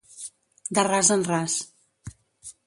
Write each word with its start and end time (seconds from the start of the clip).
De 0.75 0.81
ras 0.91 1.09
en 1.15 1.21
ras. 1.31 1.53